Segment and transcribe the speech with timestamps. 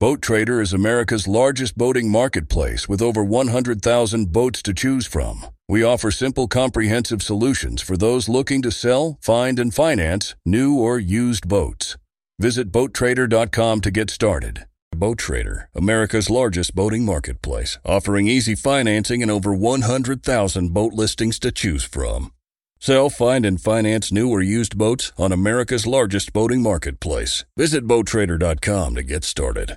[0.00, 5.44] Boat Trader is America's largest boating marketplace with over 100,000 boats to choose from.
[5.68, 11.00] We offer simple, comprehensive solutions for those looking to sell, find, and finance new or
[11.00, 11.96] used boats.
[12.38, 14.66] Visit BoatTrader.com to get started.
[14.94, 21.50] Boat Trader, America's largest boating marketplace, offering easy financing and over 100,000 boat listings to
[21.50, 22.30] choose from.
[22.78, 27.44] Sell, find, and finance new or used boats on America's largest boating marketplace.
[27.56, 29.76] Visit BoatTrader.com to get started.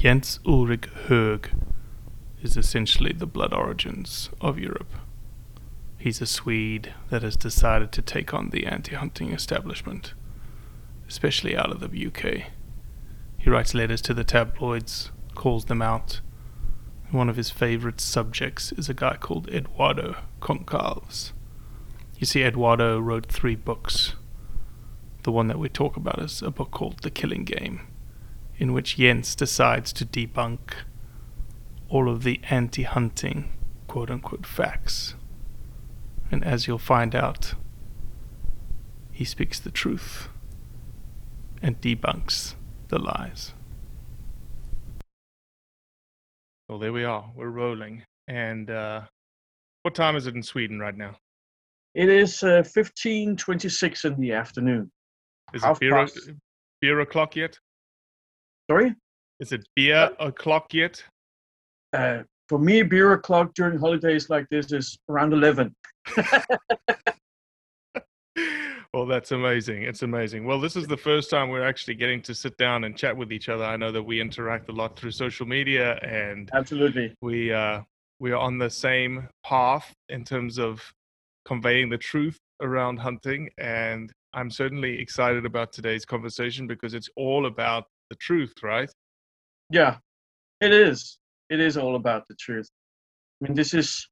[0.00, 1.50] Jens Ulrik Hogh
[2.42, 4.94] is essentially the blood origins of Europe.
[5.98, 10.14] He's a Swede that has decided to take on the anti hunting establishment,
[11.06, 12.50] especially out of the UK.
[13.36, 16.22] He writes letters to the tabloids, calls them out.
[17.10, 21.32] One of his favorite subjects is a guy called Eduardo Concalves.
[22.16, 24.14] You see, Eduardo wrote three books.
[25.24, 27.89] The one that we talk about is a book called The Killing Game
[28.60, 30.60] in which Jens decides to debunk
[31.88, 33.50] all of the anti hunting
[33.88, 35.14] quote unquote facts.
[36.30, 37.54] And as you'll find out,
[39.10, 40.28] he speaks the truth
[41.62, 42.54] and debunks
[42.88, 43.54] the lies.
[46.68, 47.32] Well, there we are.
[47.34, 48.04] We're rolling.
[48.28, 49.00] And uh,
[49.82, 51.16] what time is it in Sweden right now?
[51.94, 54.92] It is uh, 15:26 in the afternoon.
[55.54, 56.30] Is Half it beer, past.
[56.80, 57.58] beer o'clock yet?
[58.70, 58.94] Sorry?
[59.40, 61.02] Is it beer o'clock yet?
[61.92, 65.74] Uh, for me, beer o'clock during holidays like this is around 11.
[68.94, 69.82] well, that's amazing.
[69.82, 70.44] It's amazing.
[70.44, 73.32] Well, this is the first time we're actually getting to sit down and chat with
[73.32, 73.64] each other.
[73.64, 77.12] I know that we interact a lot through social media, and Absolutely.
[77.20, 77.80] we uh,
[78.20, 80.80] we are on the same path in terms of
[81.44, 83.50] conveying the truth around hunting.
[83.58, 88.90] And I'm certainly excited about today's conversation because it's all about the truth, right?
[89.70, 89.96] Yeah,
[90.60, 91.18] it is.
[91.48, 92.68] It is all about the truth.
[93.40, 94.06] I mean, this is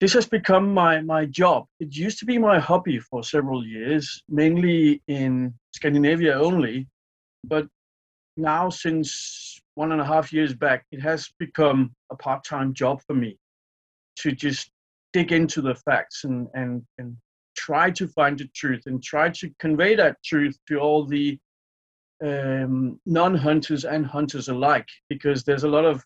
[0.00, 1.66] this has become my my job.
[1.80, 6.86] It used to be my hobby for several years, mainly in Scandinavia only,
[7.44, 7.66] but
[8.36, 13.14] now since one and a half years back, it has become a part-time job for
[13.14, 13.36] me
[14.16, 14.70] to just
[15.12, 17.16] dig into the facts and and and
[17.56, 21.38] try to find the truth and try to convey that truth to all the
[22.24, 26.02] um, non-hunters and hunters alike because there's a lot of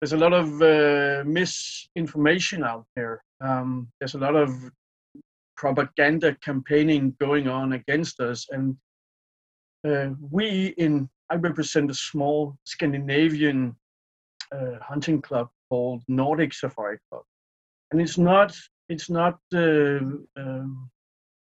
[0.00, 3.22] there's a lot of uh, misinformation out there.
[3.42, 4.50] Um, there's a lot of
[5.56, 8.76] propaganda campaigning going on against us, and
[9.86, 13.76] uh, we in I represent a small Scandinavian
[14.52, 17.24] uh, hunting club called Nordic Safari Club,
[17.90, 18.56] and it's not
[18.88, 20.00] it's not uh,
[20.36, 20.90] um,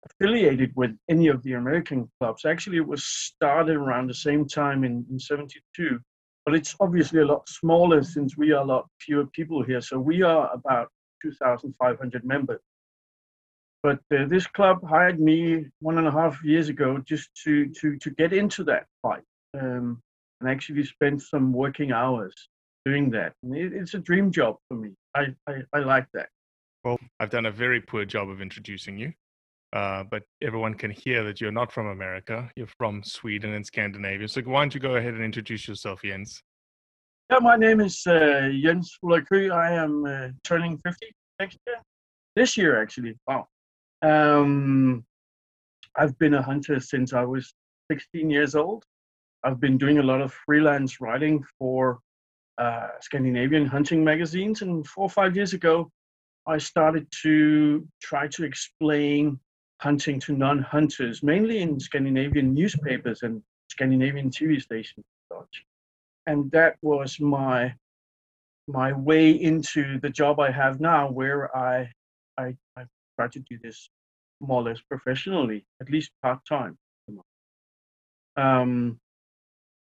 [0.05, 2.45] affiliated with any of the American clubs.
[2.45, 5.99] Actually, it was started around the same time in, in 72,
[6.45, 9.81] but it's obviously a lot smaller since we are a lot fewer people here.
[9.81, 10.89] So we are about
[11.21, 12.61] 2,500 members.
[13.83, 17.97] But uh, this club hired me one and a half years ago just to, to,
[17.97, 19.22] to get into that fight
[19.59, 20.01] um,
[20.41, 22.34] and actually spend some working hours
[22.84, 23.34] doing that.
[23.43, 24.91] It, it's a dream job for me.
[25.16, 26.29] I, I, I like that.
[26.84, 29.13] Well, I've done a very poor job of introducing you,
[29.75, 32.49] uh, but everyone can hear that you're not from America.
[32.55, 34.27] You're from Sweden and Scandinavia.
[34.29, 36.41] So why don't you go ahead and introduce yourself, Jens?
[37.29, 39.51] Yeah, my name is uh, Jens Ulrik.
[39.51, 41.07] I am uh, turning 50
[41.41, 41.77] next year.
[42.37, 43.17] This year, actually.
[43.27, 43.47] Wow.
[44.01, 45.03] Um,
[45.97, 47.53] I've been a hunter since I was
[47.91, 48.85] 16 years old.
[49.43, 51.99] I've been doing a lot of freelance writing for
[52.57, 55.91] uh, Scandinavian hunting magazines, and four or five years ago,
[56.47, 59.39] I started to try to explain
[59.79, 65.05] hunting to non-hunters, mainly in Scandinavian newspapers and Scandinavian TV stations.
[66.27, 67.73] And that was my
[68.67, 71.91] my way into the job I have now, where I
[72.37, 72.85] I, I
[73.17, 73.89] try to do this
[74.39, 76.77] more or less professionally, at least part time.
[78.37, 78.99] Um,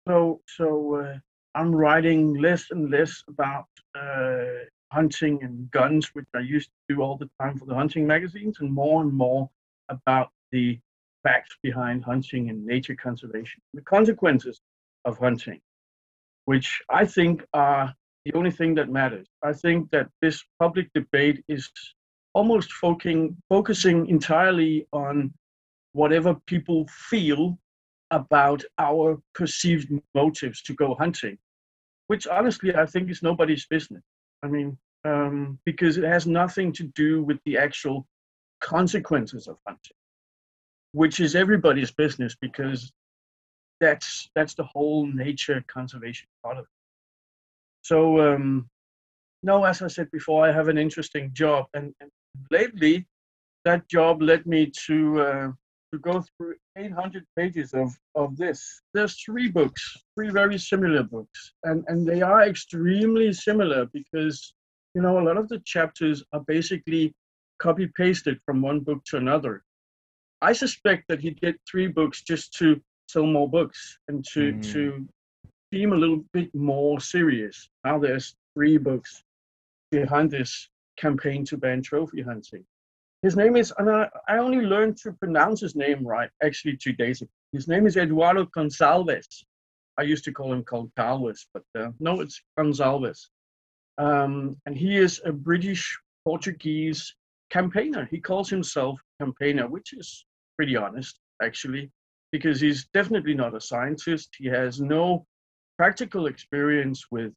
[0.07, 1.17] so so uh,
[1.53, 7.01] I'm writing less and less about uh, hunting and guns, which I used to do
[7.01, 9.49] all the time for the hunting magazines, and more and more
[9.91, 10.79] about the
[11.23, 14.59] facts behind hunting and nature conservation, the consequences
[15.05, 15.59] of hunting,
[16.45, 17.93] which I think are
[18.25, 19.27] the only thing that matters.
[19.43, 21.69] I think that this public debate is
[22.33, 25.33] almost focusing, focusing entirely on
[25.93, 27.57] whatever people feel
[28.11, 31.38] about our perceived motives to go hunting,
[32.07, 34.03] which honestly I think is nobody's business.
[34.43, 38.05] I mean, um, because it has nothing to do with the actual
[38.61, 39.97] consequences of hunting,
[40.93, 42.91] which is everybody's business because
[43.79, 46.69] that's that's the whole nature conservation part of it.
[47.81, 48.69] So um,
[49.43, 52.11] no, as I said before, I have an interesting job, and, and
[52.51, 53.07] lately
[53.65, 55.51] that job led me to uh,
[55.91, 58.81] to go through 800 pages of, of this.
[58.93, 64.53] There's three books, three very similar books, and, and they are extremely similar because,
[64.95, 67.13] you know, a lot of the chapters are basically
[67.61, 69.63] copy pasted from one book to another.
[70.41, 74.73] I suspect that he did three books just to sell more books and to, mm.
[74.73, 75.07] to
[75.71, 77.69] seem a little bit more serious.
[77.85, 79.23] Now there's three books
[79.91, 82.65] behind this campaign to ban trophy hunting.
[83.21, 86.93] His name is, and I, I only learned to pronounce his name right actually two
[86.93, 87.29] days ago.
[87.53, 89.43] His name is Eduardo Gonçalves.
[89.99, 93.27] I used to call him called Calves, but uh, no, it's Gonçalves.
[93.99, 97.13] Um, and he is a British Portuguese
[97.51, 98.07] campaigner.
[98.09, 100.25] He calls himself campaigner, which is
[100.57, 101.92] pretty honest, actually,
[102.31, 104.30] because he's definitely not a scientist.
[104.38, 105.25] He has no
[105.77, 107.33] practical experience with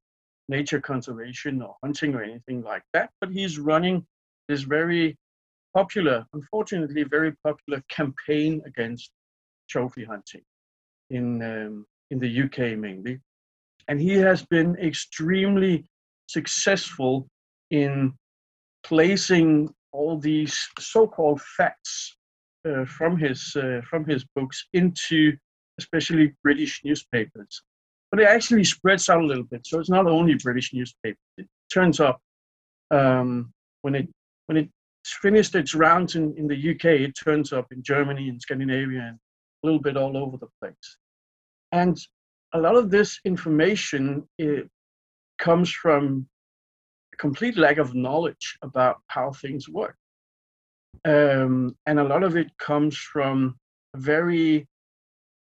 [0.49, 4.07] nature conservation or hunting or anything like that, but he's running
[4.49, 5.17] this very
[5.75, 9.11] popular, unfortunately, very popular campaign against
[9.69, 10.43] trophy hunting
[11.11, 13.19] in um, in the UK mainly,
[13.89, 15.85] and he has been extremely
[16.29, 17.27] successful
[17.71, 18.13] in
[18.85, 22.17] placing all these so-called facts
[22.69, 25.37] uh, from his uh, from his books into
[25.79, 27.63] especially British newspapers.
[28.11, 31.19] But it actually spreads out a little bit, so it's not only British newspapers.
[31.39, 32.21] It turns up
[32.91, 33.53] um,
[33.83, 34.09] when it
[34.47, 34.69] when it
[35.07, 39.19] finished its rounds in, in the UK, it turns up in Germany and Scandinavia and
[39.63, 40.97] a little bit all over the place.
[41.73, 41.99] And
[42.53, 44.27] a lot of this information
[45.39, 46.27] comes from
[47.19, 49.97] complete lack of knowledge about how things work.
[51.05, 53.57] Um, and a lot of it comes from
[53.95, 54.67] a very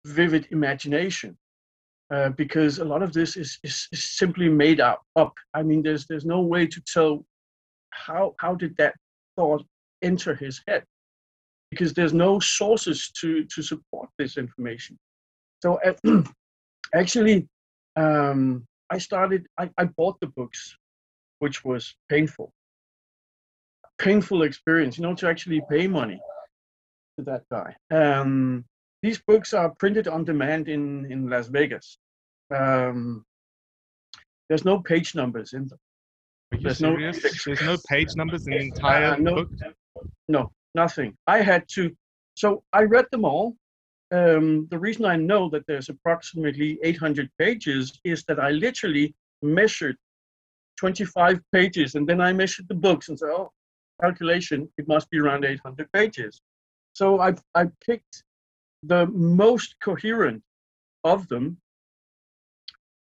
[0.05, 1.37] vivid imagination.
[2.09, 5.33] Uh, because a lot of this is, is, is simply made up, up.
[5.53, 7.25] I mean, there's there's no way to tell
[7.97, 8.95] how how did that
[9.35, 9.65] thought
[10.01, 10.83] enter his head
[11.71, 14.97] because there's no sources to to support this information
[15.61, 15.79] so
[16.95, 17.47] actually
[17.95, 20.77] um, i started I, I bought the books
[21.39, 22.51] which was painful
[23.99, 26.19] painful experience you know to actually pay money
[27.17, 28.63] to that guy um,
[29.01, 31.97] these books are printed on demand in in las vegas
[32.55, 33.25] um,
[34.49, 35.79] there's no page numbers in them
[36.51, 36.81] There's?
[36.81, 39.49] No, There's no page numbers in the entire uh, no, book?
[40.27, 41.15] No, nothing.
[41.27, 41.95] I had to.
[42.35, 43.55] So I read them all.
[44.11, 49.97] Um, the reason I know that there's approximately 800 pages is that I literally measured
[50.77, 53.51] 25 pages and then I measured the books and said, oh,
[54.01, 56.41] calculation, it must be around 800 pages.
[56.93, 58.23] So I, I picked
[58.83, 60.41] the most coherent
[61.03, 61.57] of them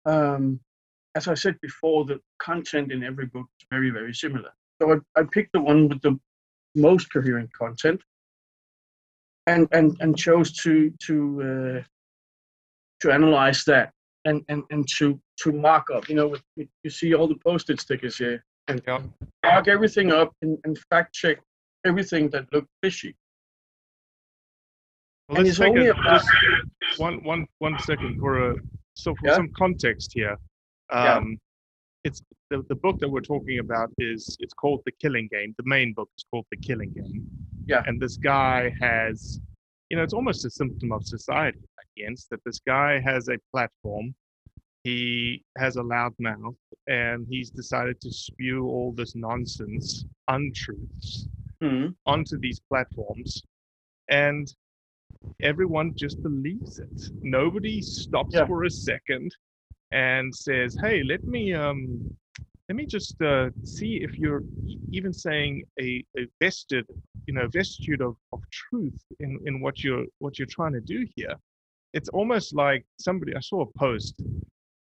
[0.06, 0.60] um,
[1.16, 4.52] as I said before, the content in every book is very, very similar.
[4.82, 6.20] So I, I picked the one with the
[6.76, 8.02] most coherent content,
[9.48, 11.84] and and and chose to to uh,
[13.02, 13.92] to analyze that
[14.26, 16.10] and and and to to mark up.
[16.10, 19.02] You know, with, you see all the postage stickers here, and yeah.
[19.44, 21.38] mark everything up and, and fact check
[21.86, 23.16] everything that looked fishy.
[25.30, 26.24] Well, let's take a, about,
[26.98, 28.56] one one one second for a
[28.96, 29.36] so for yeah?
[29.36, 30.38] some context here.
[30.92, 31.36] Um, yeah.
[32.04, 35.54] It's the, the book that we're talking about is it's called The Killing Game.
[35.58, 37.28] The main book is called The Killing Game.
[37.66, 37.84] Yeah.
[37.86, 39.40] And this guy has,
[39.90, 41.60] you know, it's almost a symptom of society,
[41.96, 44.14] against that this guy has a platform.
[44.84, 46.56] He has a loud mouth
[46.88, 51.28] and he's decided to spew all this nonsense, untruths
[51.62, 51.92] mm-hmm.
[52.08, 53.44] onto these platforms
[54.10, 54.54] and
[55.42, 57.10] everyone just believes it.
[57.22, 58.46] Nobody stops Yeah.
[58.46, 59.36] for a second
[59.92, 62.16] and says, "Hey, let me um,
[62.70, 64.44] let me just uh, see if you're
[64.92, 66.86] even saying a, a vested,
[67.28, 71.06] you know, vestitude of, of truth in, in what you're what you're trying to do
[71.16, 71.36] here."
[71.94, 73.36] It's almost like somebody.
[73.36, 74.22] I saw a post.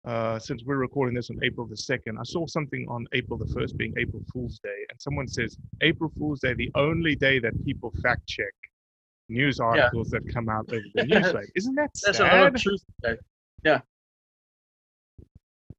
[0.06, 3.46] Uh, since we're recording this on April the 2nd, I saw something on April the
[3.46, 7.52] 1st being April Fool's Day, and someone says, April Fool's Day, the only day that
[7.64, 8.52] people fact check
[9.30, 11.48] news articles that come out over the newsletter.
[11.56, 12.62] Isn't that There's a lot of sad?
[12.62, 13.18] truth there.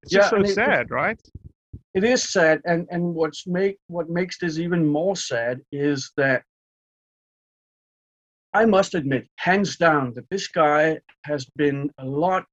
[0.01, 1.20] It's just Yeah, and so it- sad, right?
[1.94, 6.44] It is sad, and and what's make what makes this even more sad is that
[8.55, 12.45] I must admit, hands down, that this guy has been a lot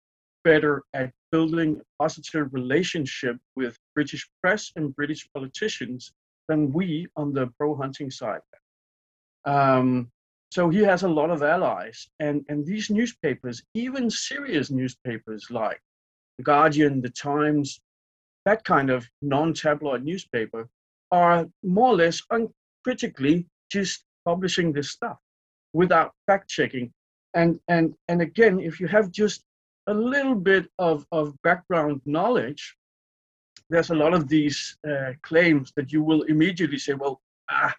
[0.42, 6.12] better at building a positive relationship with British press and British politicians
[6.48, 8.40] than we on the pro hunting side.
[9.44, 10.10] Um,
[10.50, 15.80] so he has a lot of allies, and and these newspapers, even serious newspapers like
[16.36, 17.80] the Guardian, the Times,
[18.44, 20.68] that kind of non-tabloid newspaper,
[21.12, 25.18] are more or less uncritically just publishing this stuff
[25.72, 26.92] without fact checking.
[27.34, 29.42] And and and again, if you have just
[29.86, 32.76] a little bit of, of background knowledge,
[33.70, 37.74] there's a lot of these uh, claims that you will immediately say, well, ah,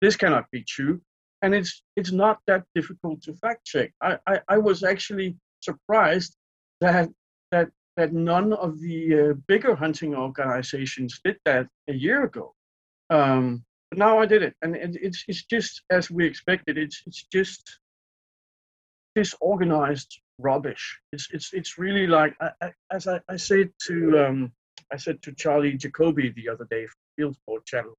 [0.00, 1.00] this cannot be true.
[1.42, 3.92] And it's it's not that difficult to fact check.
[4.00, 6.36] I, I, I was actually surprised
[6.80, 7.08] that
[7.50, 12.54] that that none of the uh, bigger hunting organizations did that a year ago.
[13.10, 16.78] Um, but now I did it, and it, it's it's just as we expected.
[16.78, 17.78] It's it's just
[19.14, 20.98] disorganized rubbish.
[21.12, 24.52] It's it's it's really like I, I, as I, I said to um,
[24.90, 27.94] I said to Charlie Jacoby the other day from Field Sport Channel.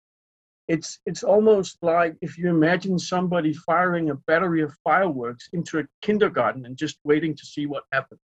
[0.67, 5.83] It's it's almost like if you imagine somebody firing a battery of fireworks into a
[6.01, 8.21] kindergarten and just waiting to see what happens.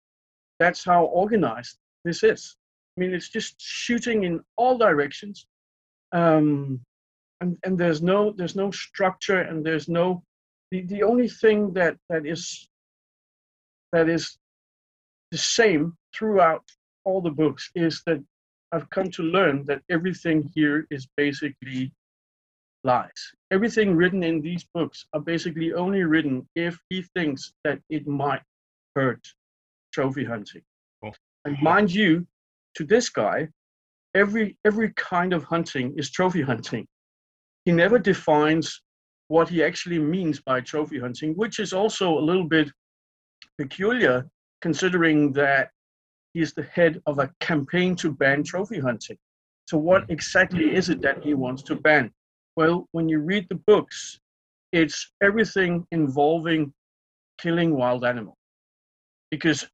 [0.61, 2.55] That's how organized this is.
[2.97, 5.49] I mean, it's just shooting in all directions,
[6.13, 6.81] um,
[7.41, 10.23] and and there's no there's no structure and there's no
[10.71, 12.69] the, the only thing that that is
[13.93, 14.37] that is
[15.31, 16.65] the same throughout
[17.05, 18.23] all the books is that
[18.73, 21.93] I've come to learn that everything here is basically
[22.85, 23.33] lies.
[23.51, 28.43] Everything written in these books are basically only written if he thinks that it might
[28.95, 29.27] hurt
[29.93, 30.63] trophy hunting.
[31.03, 31.15] Cool.
[31.45, 32.27] And mind you,
[32.77, 33.49] to this guy,
[34.15, 36.87] every every kind of hunting is trophy hunting.
[37.67, 38.81] He never defines
[39.27, 42.71] what he actually means by trophy hunting, which is also a little bit
[43.59, 44.25] peculiar
[44.63, 45.71] considering that
[46.33, 49.19] he is the head of a campaign to ban trophy hunting.
[49.67, 52.13] So, what exactly is it that he wants to ban?
[52.55, 54.21] Well, when you read the books,
[54.73, 56.73] it's everything involving
[57.37, 58.39] killing wild animals.
[59.33, 59.67] Because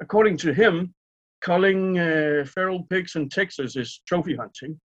[0.00, 0.94] according to him,
[1.40, 4.80] culling uh, feral pigs in Texas is trophy hunting.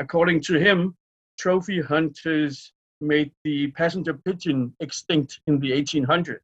[0.00, 0.96] According to him,
[1.42, 6.38] trophy hunters made the passenger pigeon extinct in the 1800s.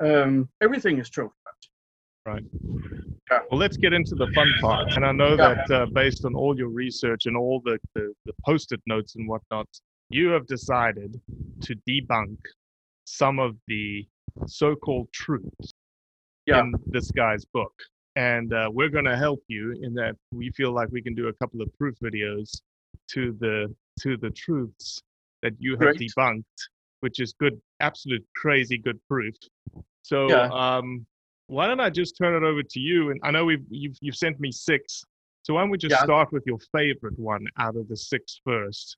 [0.00, 1.32] Um, everything is trophy.
[2.26, 2.44] Right.
[3.30, 3.38] Yeah.
[3.50, 4.92] Well, let's get into the fun part.
[4.96, 5.54] And I know Yeah.
[5.54, 9.16] that uh, based on all your research and all the, the, the post it notes
[9.16, 9.66] and whatnot,
[10.10, 11.18] you have decided
[11.62, 12.36] to debunk
[13.06, 14.06] some of the
[14.46, 15.72] so called truths
[16.46, 16.60] Yeah.
[16.60, 17.72] in this guy's book.
[18.14, 21.28] And uh, we're going to help you in that we feel like we can do
[21.28, 22.60] a couple of proof videos
[23.14, 25.02] to the to the truths
[25.42, 26.44] that you have debunked,
[27.00, 29.34] which is good, absolute crazy good proof.
[30.02, 30.48] So Yeah.
[30.48, 31.06] um,
[31.46, 33.10] why don't I just turn it over to you?
[33.10, 35.04] And I know we've you've, you've sent me six,
[35.42, 36.04] so why don't we just Yeah.
[36.04, 38.96] start with your favorite one out of the six first,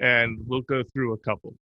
[0.00, 1.54] and we'll go through a couple.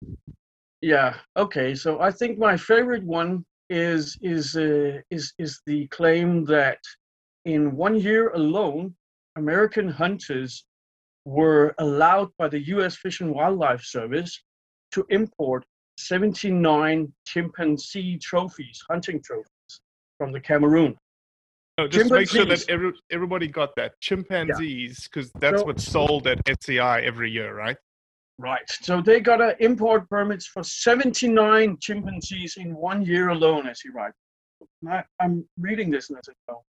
[0.82, 1.16] Yeah.
[1.38, 1.76] Okay.
[1.76, 6.80] So I think my favorite one is is uh, is is the claim that
[7.46, 8.96] in one year alone,
[9.38, 10.66] American hunters
[11.26, 12.96] were allowed by the U.S.
[12.98, 14.42] Fish and Wildlife Service
[14.92, 15.66] to import
[15.98, 19.82] 79 chimpanzee trophies, hunting trophies,
[20.18, 20.96] from the Cameroon.
[21.78, 26.28] No, just make sure that every, everybody got that chimpanzees, because that's So- what's sold
[26.28, 27.78] at SCI every year, right?
[28.40, 28.68] Right.
[28.68, 33.90] So they got uh, import permits for 79 chimpanzees in one year alone, as he
[33.90, 34.18] writes.
[34.90, 36.64] I, I'm reading this and I said, oh.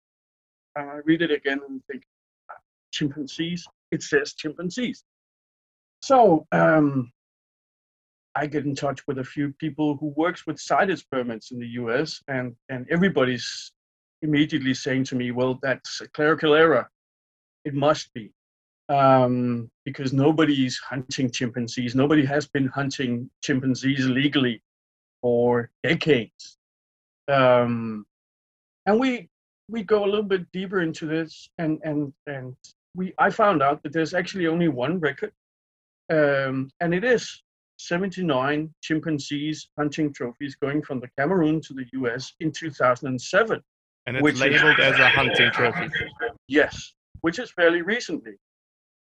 [0.75, 2.03] And I read it again and think,
[2.51, 2.55] "Ah,
[2.93, 3.65] chimpanzees?
[3.93, 5.05] It says chimpanzees.
[6.03, 7.13] So um,
[8.35, 11.69] I get in touch with a few people who works with CITES permits in the
[11.83, 13.73] US, and, and everybody's
[14.23, 16.91] immediately saying to me, well, that's a clerical error.
[17.65, 18.33] It must be
[18.89, 21.95] um, because nobody's hunting chimpanzees.
[21.95, 24.63] Nobody has been hunting chimpanzees legally
[25.21, 26.59] for decades.
[27.29, 28.05] Um,
[28.87, 29.29] and we
[29.69, 32.57] we go a little bit deeper into this, and and and
[32.95, 35.33] we I found out that there's actually only one record,
[36.11, 37.43] um, and it is
[37.79, 42.33] 79 chimpanzees hunting trophies going from the Cameroon to the U.S.
[42.41, 43.61] in 2007.
[44.07, 45.89] And it's Which is- labeled as a hunting trophy.
[46.49, 48.33] Yes, which is fairly recently.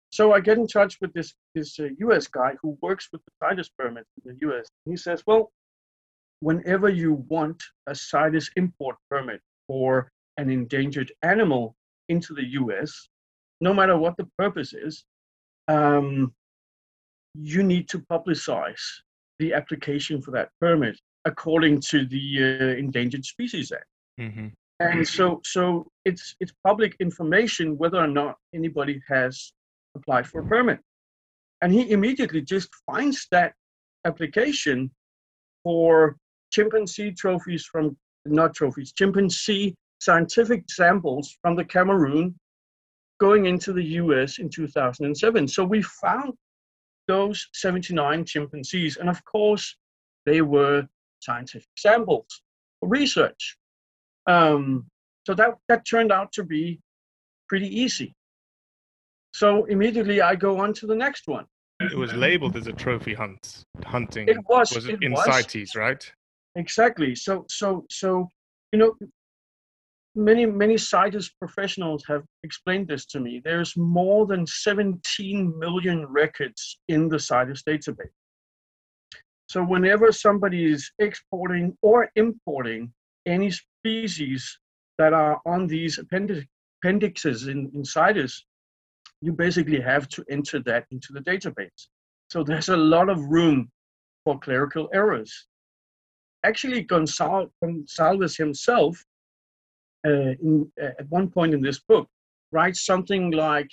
[0.09, 2.27] So I get in touch with this this uh, U.S.
[2.27, 4.67] guy who works with the CITES permit in the U.S.
[4.85, 5.51] He says, well,
[6.39, 11.75] whenever you want a CITES import permit for an endangered animal
[12.09, 13.09] into the U.S.,
[13.61, 15.03] no matter what the purpose is,
[15.67, 16.33] um,
[17.33, 18.81] you need to publicize
[19.39, 23.85] the application for that permit according to the uh, Endangered Species Act.
[24.17, 24.47] Hmm
[24.79, 29.53] and so so it's it's public information whether or not anybody has
[29.95, 30.79] applied for a permit.
[31.61, 33.53] And he immediately just finds that
[34.05, 34.91] application
[35.63, 36.17] for
[36.51, 42.35] chimpanzee trophies from not trophies chimpanzee scientific samples from the cameroon
[43.19, 46.33] going into the us in 2007 so we found
[47.07, 49.75] those 79 chimpanzees and of course
[50.25, 50.87] they were
[51.21, 52.41] scientific samples
[52.79, 53.57] for research
[54.27, 54.85] um,
[55.25, 56.79] so that that turned out to be
[57.49, 58.13] pretty easy.
[59.33, 61.45] So immediately I go on to the next one.
[61.79, 64.27] It was labeled as a trophy hunt hunting.
[64.27, 64.73] It was.
[64.73, 65.25] was it, it in was.
[65.25, 66.11] CITES, right?
[66.55, 67.15] Exactly.
[67.15, 68.29] So so so
[68.71, 68.95] you know
[70.17, 73.41] many many CITES professionals have explained this to me.
[73.43, 78.15] There's more than 17 million records in the CITES database.
[79.47, 82.91] So whenever somebody is exporting or importing
[83.25, 84.59] any species
[84.97, 86.45] that are on these appendix,
[86.81, 88.45] appendixes in, in CITES,
[89.21, 91.87] you basically have to enter that into the database.
[92.29, 93.71] So there's a lot of room
[94.25, 95.47] for clerical errors.
[96.43, 99.03] Actually, Gonzal- Gonçalves himself,
[100.05, 102.07] in, uh, at one point in this book,
[102.51, 103.69] writes something like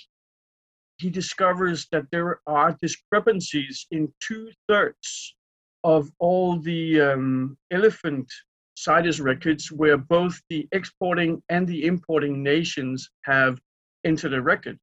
[0.97, 5.35] he discovers that there are discrepancies in two thirds
[5.83, 8.27] of all the um, elephant
[8.75, 13.59] CITES records where both the exporting and the importing nations have
[14.03, 14.77] entered a record.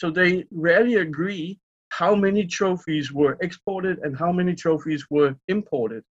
[0.00, 1.58] So they rarely agree
[1.90, 6.02] how many trophies were exported and how many trophies were imported.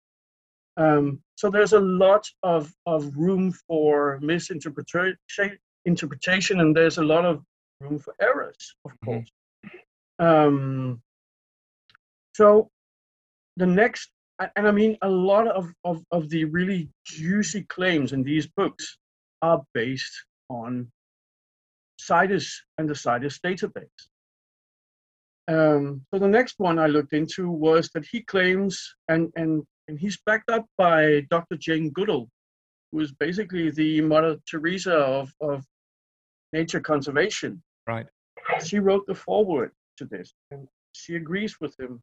[0.77, 5.17] Um, so there's a lot of, of room for misinterpretation,
[5.85, 7.43] interpretation, and there's a lot of
[7.79, 9.29] room for errors, of course.
[10.19, 11.01] Um,
[12.33, 12.69] so
[13.57, 18.23] the next and I mean, a lot of, of, of the really juicy claims in
[18.23, 18.97] these books
[19.41, 20.91] are based on
[21.99, 23.85] CITES and the CITES database.
[25.47, 29.99] Um, so the next one I looked into was that he claims, and, and, and
[29.99, 31.57] he's backed up by Dr.
[31.57, 32.27] Jane Goodall,
[32.91, 35.63] who is basically the Mother Teresa of, of
[36.53, 37.61] nature conservation.
[37.87, 38.07] Right.
[38.63, 42.01] She wrote the foreword to this, and she agrees with him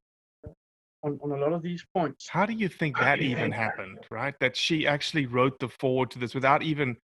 [1.02, 2.28] on, on a lot of these points.
[2.28, 4.34] How do you think that even happened, right?
[4.40, 6.96] That she actually wrote the forward to this without even,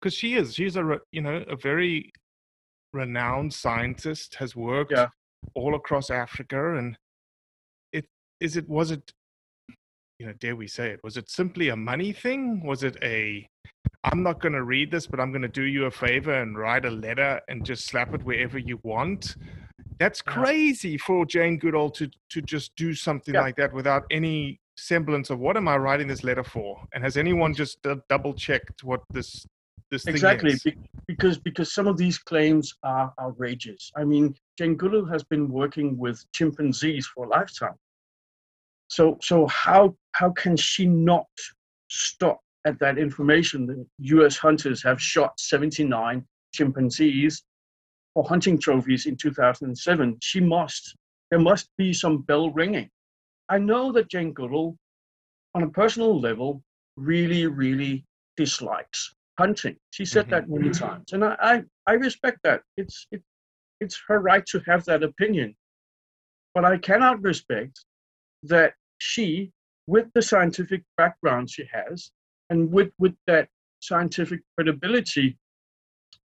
[0.00, 2.10] because she is, she's a, you know, a very
[2.92, 5.08] renowned scientist, has worked Yeah.
[5.54, 6.96] all across Africa, and
[7.92, 8.06] it
[8.40, 9.12] is it was it,
[10.18, 11.00] you know, dare we say it?
[11.02, 12.64] Was it simply a money thing?
[12.64, 13.46] Was it a,
[14.04, 16.56] I'm not going to read this, but I'm going to do you a favor and
[16.56, 19.36] write a letter and just slap it wherever you want?
[19.98, 23.42] That's crazy for Jane Goodall to to just do something Yeah.
[23.42, 26.82] like that without any semblance of what am I writing this letter for?
[26.92, 29.46] And has anyone just d- double checked what this
[29.90, 33.92] this Exactly, be- because because some of these claims are outrageous.
[33.96, 37.76] I mean, Jane Goodall has been working with chimpanzees for a lifetime.
[38.88, 41.26] So so how how can she not
[41.90, 44.36] stop at that information that U.S.
[44.36, 47.42] hunters have shot 79 chimpanzees
[48.14, 50.16] for hunting trophies in 2007?
[50.22, 50.96] She must.
[51.30, 52.88] There must be some bell ringing.
[53.48, 54.76] I know that Jane Goodall,
[55.54, 56.62] on a personal level,
[56.96, 58.04] really really
[58.36, 59.76] dislikes hunting.
[59.90, 60.30] She said Mhm.
[60.30, 62.62] that many times, and I, I, I respect that.
[62.76, 63.22] It's it,
[63.80, 65.56] it's her right to have that opinion.
[66.54, 67.84] But I cannot respect
[68.44, 69.50] that she,
[69.86, 72.10] with the scientific background she has,
[72.50, 73.48] and with with that
[73.80, 75.38] scientific credibility,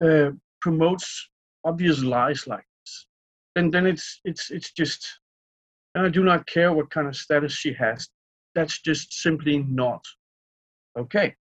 [0.03, 0.31] uh,
[0.61, 1.29] promotes
[1.63, 3.07] obvious lies like this.
[3.55, 5.19] And then it's it's it's just,
[5.95, 8.07] and I do not care what kind of status she has.
[8.55, 10.03] That's just simply not
[10.97, 11.35] okay.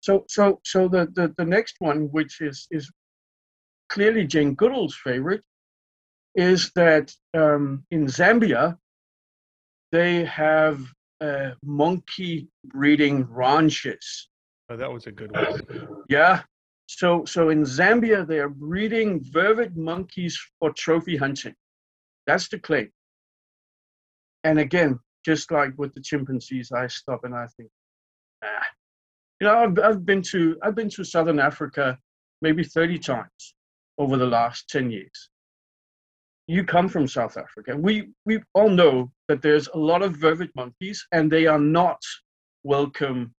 [0.00, 2.90] So so so the, the, the next one, which is is
[3.88, 5.44] clearly Jane Goodall's favorite,
[6.34, 8.76] is that um, in Zambia
[9.92, 10.80] they have
[11.22, 14.28] uh, monkey breeding ranches.
[14.68, 15.88] Oh, that was a good one.
[16.08, 16.42] Yeah.
[16.86, 21.54] So so in Zambia they are breeding vervet monkeys for trophy hunting.
[22.26, 22.90] That's the claim.
[24.44, 27.70] And again, just like with the chimpanzees, I stop and I think,
[28.44, 28.66] ah.
[29.40, 31.98] You know, I've, I've been to I've been to Southern Africa
[32.42, 33.54] maybe 30 times
[33.98, 35.30] over the last 10 years.
[36.48, 37.76] You come from South Africa.
[37.76, 42.00] We we all know that there's a lot of vervet monkeys and they are not
[42.64, 43.32] welcome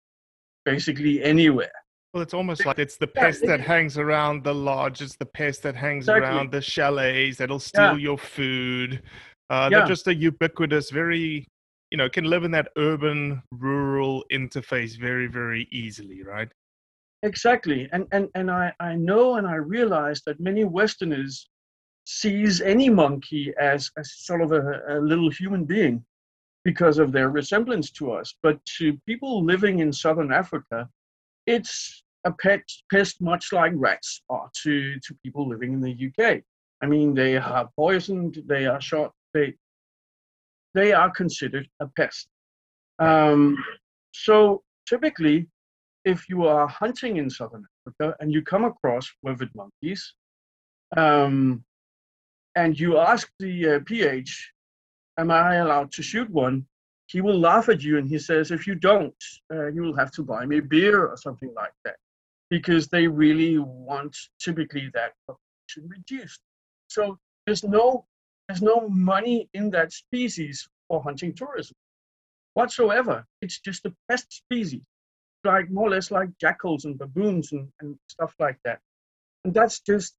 [0.65, 1.71] basically anywhere.
[2.13, 5.01] Well, it's almost like it's the pest that hangs around the lodge.
[5.01, 6.29] It's the pest that hangs Exactly.
[6.29, 8.07] around the chalets that'll steal Yeah.
[8.07, 9.01] your food.
[9.49, 9.79] Uh, Yeah.
[9.79, 11.47] They're just a ubiquitous, very,
[11.91, 16.49] you know, can live in that urban rural interface very, very easily, right?
[17.23, 17.89] Exactly.
[17.91, 21.49] And and, and I, I know and I realize that many Westerners
[22.05, 26.03] sees any monkey as, as sort of a, a little human being
[26.63, 28.35] because of their resemblance to us.
[28.41, 30.89] But to people living in southern Africa,
[31.45, 36.41] it's a pet pest much like rats are to, to people living in the UK.
[36.81, 39.53] I mean they are poisoned, they are shot, they
[40.73, 42.27] they are considered a pest.
[42.99, 43.57] Um,
[44.11, 45.47] so typically
[46.05, 50.13] if you are hunting in southern Africa and you come across vervet monkeys,
[50.97, 51.63] um,
[52.55, 54.53] and you ask the uh, PH,
[55.17, 56.67] "Am I allowed to shoot one?"
[57.07, 59.15] He will laugh at you and he says, "If you don't,
[59.53, 61.97] uh, you will have to buy me beer or something like that,"
[62.49, 66.41] because they really want typically that population reduced.
[66.87, 68.05] So there's no
[68.47, 71.75] there's no money in that species for hunting tourism
[72.53, 73.25] whatsoever.
[73.41, 74.83] It's just a pest species
[75.45, 78.79] like more or less like jackals and baboons and, and stuff like that.
[79.45, 80.15] And that's just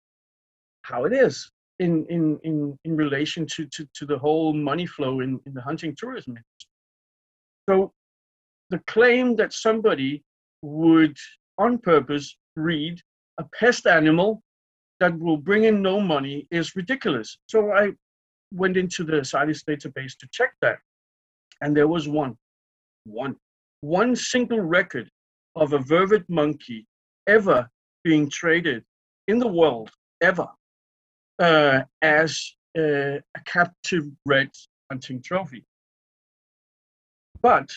[0.82, 5.20] how it is in in in, in relation to, to, to the whole money flow
[5.20, 6.70] in, in the hunting tourism industry.
[7.68, 7.92] So
[8.70, 10.22] the claim that somebody
[10.62, 11.16] would
[11.58, 13.00] on purpose breed
[13.38, 14.42] a pest animal
[15.00, 17.36] that will bring in no money is ridiculous.
[17.46, 17.92] So I
[18.52, 20.78] went into the CITES database to check that.
[21.60, 22.36] And there was one,
[23.04, 23.36] one,
[23.80, 25.10] one single record
[25.56, 26.86] of a vervet monkey
[27.26, 27.68] ever
[28.04, 28.84] being traded
[29.28, 30.46] in the world, ever,
[31.38, 34.50] uh, as uh, a captive red
[34.90, 35.64] hunting trophy.
[37.42, 37.70] But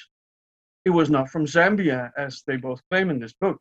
[0.86, 3.60] it was not from Zambia, as they both claim in this book.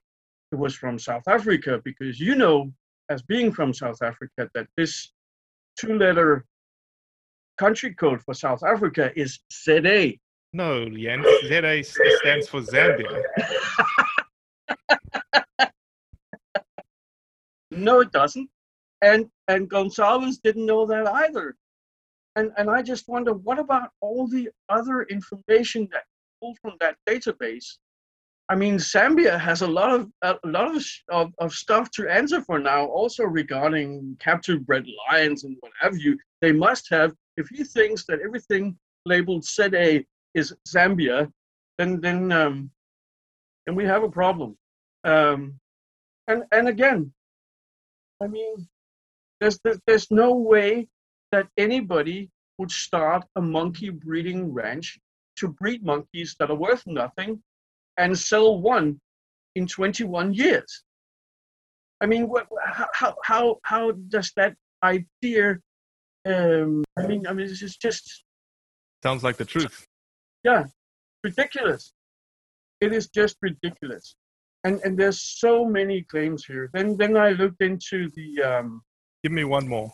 [0.53, 2.73] It was from South Africa, because you know,
[3.11, 5.13] as being from South Africa, that this
[5.79, 6.45] two letter
[7.59, 10.13] country code for South Africa is ZA.
[10.53, 11.27] No, Jens.
[11.49, 13.23] ZA stands for Zambia.
[17.77, 18.49] No, it doesn't.
[19.07, 21.57] And and Gonzalez didn't know that either.
[22.35, 26.05] And and I just wonder, what about all the other information that
[26.41, 27.69] pulled from that database?
[28.49, 32.41] I mean, Zambia has a lot of a lot of, of of stuff to answer
[32.43, 36.19] for now, also regarding captive bred lions and what have you.
[36.43, 37.15] They must have.
[37.37, 41.31] If he thinks that everything labeled ZA is Zambia,
[41.79, 42.71] then then um,
[43.67, 44.57] then we have a problem.
[45.05, 45.61] Um,
[46.29, 47.13] and and again,
[48.23, 48.69] I mean,
[49.41, 50.89] there's, there's no way
[51.33, 54.99] that anybody would start a monkey breeding ranch
[55.37, 57.43] to breed monkeys that are worth nothing
[57.99, 59.01] and sell one
[59.55, 60.85] in 21 years.
[62.01, 62.47] I mean, what,
[62.93, 65.59] how, how, how, does that idea?
[66.27, 68.25] Um, I mean, I mean, this is just
[69.03, 69.87] Sounds like the truth.
[70.45, 70.65] yeah,
[71.25, 71.93] ridiculous.
[72.81, 74.17] It is just ridiculous,
[74.65, 76.69] and and there's so many claims here.
[76.75, 78.83] Then then I looked into the um,
[79.27, 79.93] Give me one more.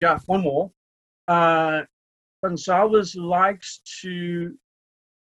[0.00, 0.70] yeah one more.
[1.28, 1.82] Uh,
[2.42, 4.56] Gonzalez likes to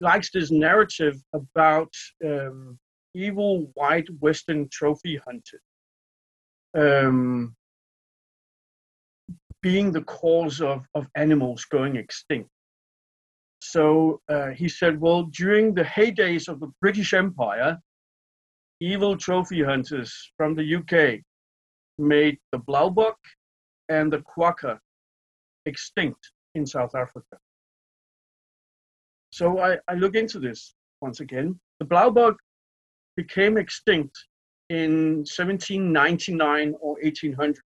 [0.01, 1.93] likes this narrative about
[2.25, 2.79] um,
[3.13, 5.61] evil white Western trophy hunters
[6.75, 7.55] um,
[9.61, 12.49] being the cause of, of animals going extinct.
[13.61, 17.79] So uh, he said, well, during the heydays of the British Empire,
[18.81, 21.21] evil trophy hunters from the UK
[22.01, 23.15] made the blauwbok
[23.89, 24.81] and the quagga
[25.67, 27.37] extinct in South Africa.
[29.33, 31.59] So I, I look into this once again.
[31.79, 32.37] The blauwbok
[33.17, 34.17] became extinct
[34.69, 37.57] in 1799 or 1800.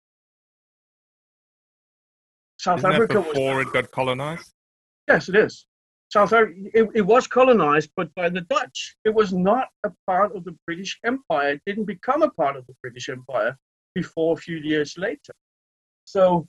[2.59, 4.53] South Isn't Africa was before it got colonized?
[5.09, 5.67] Yes, it is.
[6.11, 8.97] South Africa, it, it was colonized, but by the Dutch.
[9.05, 11.51] It was not a part of the British Empire.
[11.53, 13.59] It didn't become a part of the British Empire
[13.95, 15.33] before a few years later.
[16.05, 16.47] So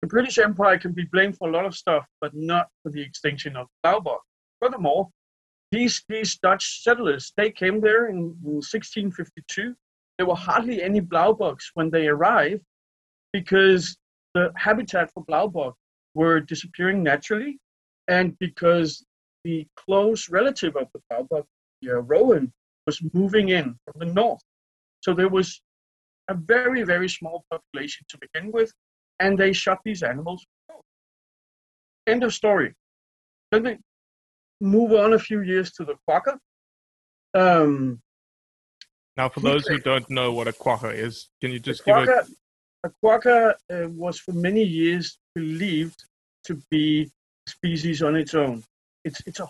[0.00, 3.00] the British Empire can be blamed for a lot of stuff, but not for the
[3.00, 4.18] extinction of blauwbok.
[4.60, 5.08] Furthermore,
[5.70, 9.74] these these Dutch settlers they came there in, in 1652.
[10.18, 12.62] There were hardly any blauwboks when they arrived
[13.32, 13.96] because
[14.34, 15.74] the habitat for blauwbok
[16.14, 17.58] were disappearing naturally,
[18.08, 19.04] and because
[19.44, 21.44] the close relative of the blauwbok,
[21.80, 22.52] the uh, roan,
[22.86, 24.42] was moving in from the north.
[25.00, 25.60] So there was
[26.32, 28.70] a very very small population to begin with,
[29.22, 30.40] and they shot these animals.
[32.12, 32.70] End of story.
[33.50, 33.76] Then they
[34.60, 36.34] move on a few years to the quagga.
[37.42, 38.00] Um,
[39.18, 42.24] now, for those who don't know what a quagga is, can you just give a...
[42.84, 45.04] A quagga uh, was for many years
[45.36, 46.00] believed
[46.46, 46.86] to be
[47.46, 48.64] a species on its own.
[49.04, 49.48] It's, it's a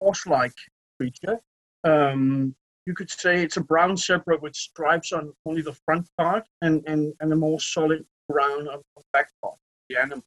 [0.00, 0.58] horse-like
[0.98, 1.38] creature.
[1.84, 6.44] Um, you could say it's a brown zebra with stripes on only the front part
[6.62, 10.24] and, and, and a more solid brown on the back part of the animal.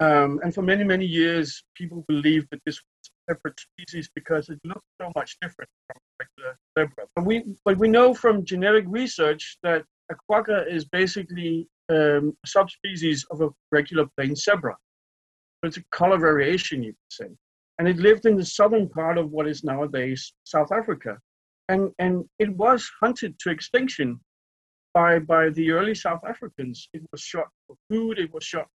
[0.00, 4.50] Um, and for many, many years, people believed that this was a separate species because
[4.50, 7.06] it looked so much different from regular zebra.
[7.16, 12.46] But we, but we know from genetic research that a quagga is basically um, a
[12.46, 14.76] subspecies of a regular plain zebra.
[15.64, 17.30] So it's a color variation, you could say.
[17.78, 21.18] And it lived in the southern part of what is nowadays South Africa.
[21.68, 24.20] And, and it was hunted to extinction
[24.94, 26.88] by, by the early South Africans.
[26.92, 28.68] It was shot for food, it was shot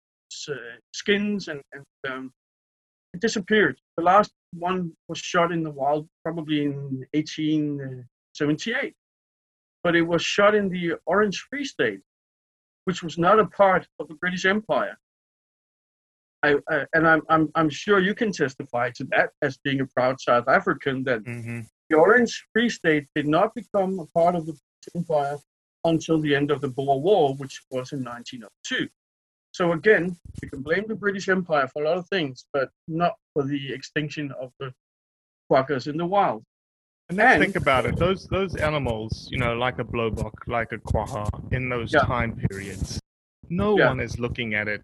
[0.50, 0.54] uh,
[0.94, 2.32] skins and, and um,
[3.14, 3.80] it disappeared.
[3.98, 8.94] The last one was shot in the wild probably in 1878,
[9.84, 12.02] but it was shot in the Orange Free State,
[12.86, 14.98] which was not a part of the British Empire.
[16.44, 19.86] I, I, and I'm, I'm, I'm sure you can testify to that as being a
[19.88, 21.62] proud South African that mm-hmm.
[21.90, 25.38] The Orange Free State did not become a part of the British Empire
[25.86, 28.88] until the end of the Boer War, which was in 1902.
[29.52, 33.14] So again, we can blame the British Empire for a lot of things, but not
[33.34, 34.74] for the extinction of the
[35.52, 36.44] quaggas in the wild.
[37.10, 37.96] And let's think about it.
[37.98, 42.02] Those those animals, you know, like a blauwbok, like a quagga, in those yeah.
[42.02, 43.00] time periods,
[43.50, 43.88] no yeah.
[43.88, 44.84] one is looking at it,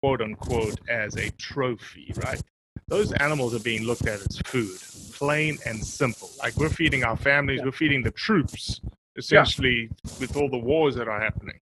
[0.00, 2.40] quote unquote, as a trophy, right?
[2.88, 4.78] Those animals are being looked at as food,
[5.12, 6.30] plain and simple.
[6.38, 7.64] Like we're feeding our families, yeah.
[7.64, 8.80] we're feeding the troops,
[9.16, 11.58] essentially, with all the wars that are happening.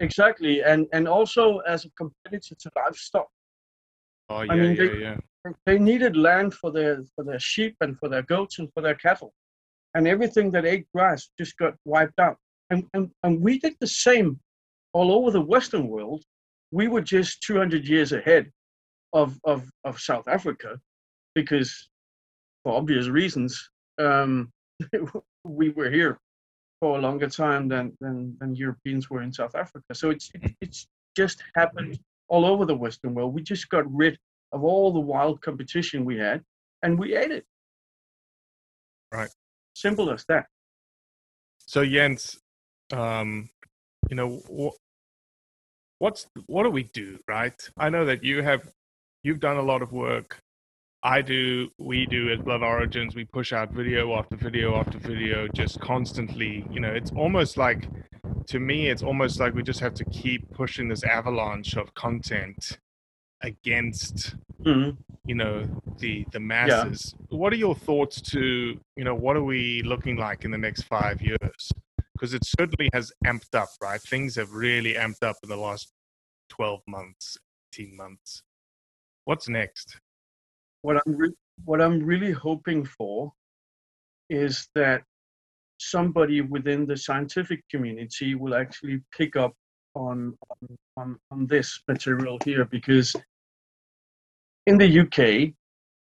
[0.00, 3.28] Exactly, and and also as a competitor to livestock.
[4.30, 5.16] Oh yeah, I mean, yeah, they, yeah.
[5.64, 8.96] They needed land for their for their sheep and for their goats and for their
[8.96, 9.32] cattle,
[9.94, 12.36] and everything that ate grass just got wiped out.
[12.70, 14.40] And and and we did the same
[14.92, 16.24] all over the Western world.
[16.72, 18.50] We were just 200 years ahead
[19.12, 20.78] of of of South Africa,
[21.34, 21.88] because
[22.64, 24.52] for obvious reasons, um,
[25.44, 26.18] we were here
[26.80, 29.94] for a longer time than, than, than Europeans were in South Africa.
[29.94, 33.34] So it's, it, it's just happened all over the Western world.
[33.34, 34.18] We just got rid
[34.52, 36.42] of all the wild competition we had
[36.82, 37.44] and we ate it.
[39.12, 39.30] Right.
[39.74, 40.46] Simple as that.
[41.66, 42.38] So Jens,
[42.92, 43.48] um,
[44.08, 44.76] you know, wh-
[45.98, 47.68] what's what do we do, right?
[47.76, 48.70] I know that you have
[49.22, 50.42] you've done a lot of work
[51.02, 55.46] I do, we do at Blood Origins, we push out video after video after video,
[55.46, 56.66] just constantly.
[56.70, 57.88] You know, it's almost like,
[58.48, 62.78] to me, it's almost like we just have to keep pushing this avalanche of content
[63.42, 65.00] against, mm-hmm.
[65.24, 67.14] you know, the the masses.
[67.16, 67.36] Yeah.
[67.38, 70.82] What are your thoughts to, you know, what are we looking like in the next
[70.82, 71.70] five years?
[72.12, 74.00] Because it certainly has amped up, right?
[74.00, 75.92] Things have really amped up in the last
[76.48, 77.38] twelve months,
[77.72, 78.42] eighteen months.
[79.28, 80.00] What's next?
[80.82, 83.30] what I'm re- what I'm really hoping for
[84.30, 85.02] is that
[85.78, 89.54] somebody within the scientific community will actually pick up
[89.94, 90.34] on
[90.96, 93.14] on, on this material here because
[94.66, 95.52] in the UK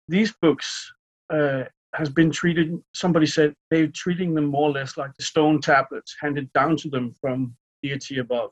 [0.08, 0.92] these books
[1.32, 5.62] uh, has been treated somebody said they're treating them more or less like the stone
[5.62, 7.54] tablets handed down to them from
[7.84, 8.52] deity above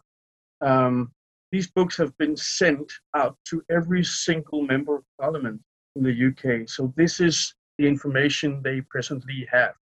[0.61, 1.11] um,
[1.51, 5.61] these books have been sent out to every single member of parliament
[5.95, 6.69] in the UK.
[6.69, 9.73] So this is the information they presently have.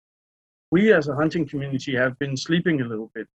[0.71, 3.27] We as a hunting community have been sleeping a little bit.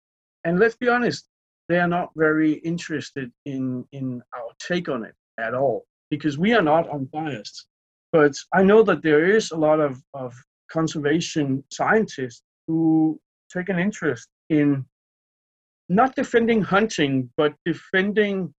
[0.43, 1.27] And let's be honest,
[1.69, 6.53] they are not very interested in, in our take on it at all because we
[6.53, 7.65] are not unbiased.
[8.11, 10.33] But I know that there is a lot of, of
[10.69, 13.19] conservation scientists who
[13.51, 14.85] take an interest in
[15.91, 18.53] not defending hunting, but defending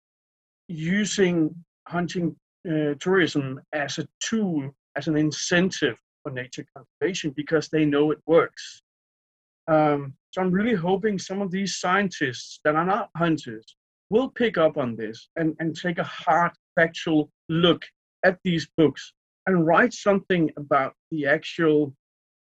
[0.69, 1.55] using
[1.89, 2.37] hunting
[2.71, 8.19] uh, tourism as a tool, as an incentive for nature conservation because they know it
[8.27, 8.83] works.
[9.67, 13.65] Um, so I'm really hoping some of these scientists that are not hunters
[14.11, 17.83] will pick up on this and, and take a hard factual look
[18.27, 19.15] at these books
[19.47, 21.95] and write something about the actual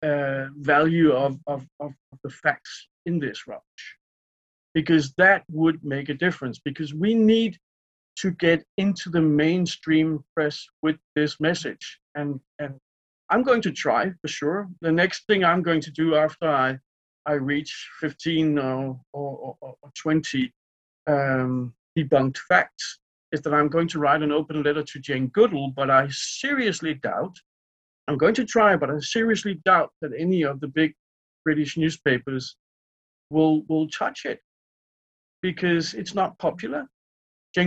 [0.04, 3.97] uh, value of, of, of the facts in this rubbish
[4.80, 7.58] because that would make a difference because we need
[8.16, 11.84] to get into the mainstream press with this message.
[12.14, 12.74] And and
[13.30, 14.68] i'm going to try for sure.
[14.86, 16.78] The next thing i'm going to do after i
[17.26, 20.52] i reach 15 or, or, or 20
[21.08, 22.86] um, debunked facts
[23.32, 26.94] is that i'm going to write an open letter to jane goodall but i seriously
[26.94, 27.36] doubt
[28.06, 30.90] i'm going to try but i seriously doubt that any of the big
[31.44, 32.44] british newspapers
[33.30, 34.40] will will touch it
[35.42, 36.88] because it's not popular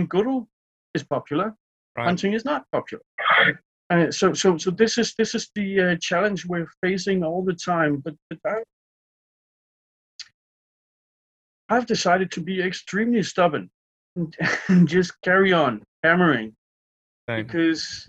[0.08, 0.48] Goodall
[0.94, 1.54] is popular.
[1.96, 2.06] Right.
[2.06, 3.02] Hunting is not popular.
[3.90, 7.52] Uh, so, so, so this is this is the uh, challenge we're facing all the
[7.54, 7.96] time.
[8.02, 8.62] But, but I,
[11.68, 13.68] I've decided to be extremely stubborn
[14.16, 14.34] and,
[14.68, 16.54] and just carry on hammering
[17.28, 17.44] Same.
[17.44, 18.08] because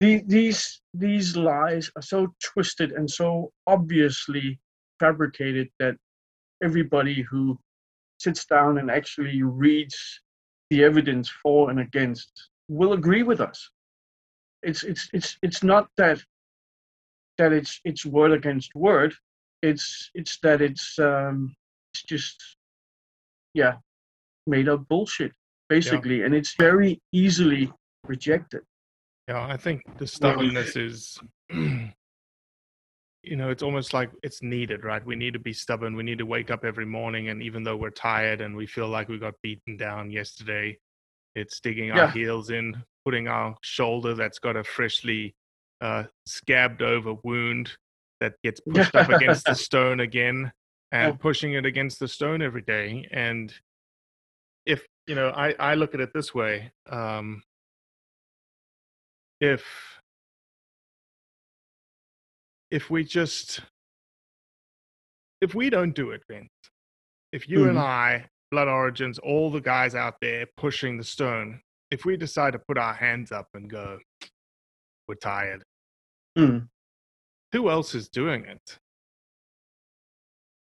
[0.00, 4.58] the, these these lies are so twisted and so obviously
[4.98, 5.96] fabricated that
[6.62, 7.58] everybody who
[8.20, 10.20] sits down and actually reads
[10.70, 13.70] the evidence for and against will agree with us.
[14.62, 16.22] It's it's it's it's not that
[17.38, 19.14] that it's it's word against word.
[19.62, 21.54] It's it's that it's um
[21.92, 22.56] it's just
[23.54, 23.74] yeah
[24.46, 25.32] made up bullshit
[25.68, 26.26] basically, yeah.
[26.26, 27.72] and it's very easily
[28.06, 28.62] rejected.
[29.28, 31.18] Yeah, I think the stubbornness is
[33.22, 35.04] you know it's almost like it's needed right?
[35.04, 35.96] We need to be stubborn.
[35.96, 38.88] We need to wake up every morning and even though we're tired and we feel
[38.88, 40.78] like we got beaten down yesterday
[41.34, 42.00] it's digging yeah.
[42.00, 45.34] our heels in putting our shoulder that's got a freshly
[45.80, 47.70] uh, scabbed over wound
[48.20, 50.52] that gets pushed up against the stone again
[50.92, 53.06] and pushing it against the stone every day.
[53.12, 53.52] And
[54.66, 57.42] if you know i i look at it this way um
[59.40, 59.64] if
[62.70, 63.60] if we just
[65.40, 66.48] if we don't do it, Jens,
[67.32, 67.70] if you mm-hmm.
[67.70, 72.52] and I, Blood Origins, all the guys out there pushing the stone, if we decide
[72.52, 73.98] to put our hands up and go,
[75.08, 75.64] we're tired,
[76.38, 76.68] mm.
[77.52, 78.78] who else is doing it?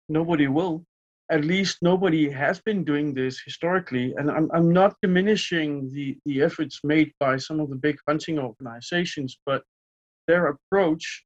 [0.09, 0.85] Nobody will.
[1.29, 4.13] At least nobody has been doing this historically.
[4.15, 8.39] And I'm, I'm not diminishing the, the efforts made by some of the big hunting
[8.39, 9.63] organizations, but
[10.27, 11.25] their approach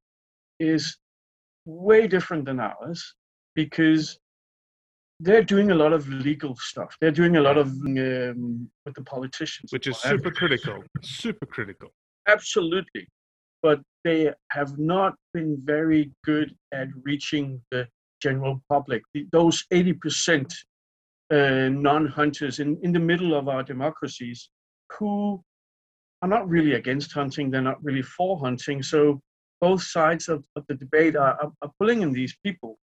[0.58, 0.96] is
[1.64, 3.14] way different than ours
[3.54, 4.18] because
[5.20, 6.96] they're doing a lot of legal stuff.
[7.00, 10.82] They're doing a lot of um, with the politicians, which is super critical.
[11.02, 11.90] Super critical.
[12.28, 13.06] Absolutely,
[13.62, 17.86] but they have not been very good at reaching the
[18.20, 19.02] general public.
[19.30, 20.52] Those eighty percent
[21.32, 24.50] uh, non-hunters in in the middle of our democracies
[24.98, 25.40] who
[26.22, 27.50] are not really against hunting.
[27.50, 28.82] They're not really for hunting.
[28.82, 29.20] So
[29.62, 32.78] both sides of, of the debate are, are, are pulling in these people.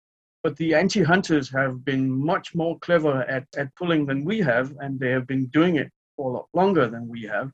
[0.45, 4.73] But the anti hunters have been much more clever at, at pulling than we have,
[4.79, 7.51] and they have been doing it for a lot longer than we have.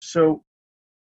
[0.00, 0.42] So,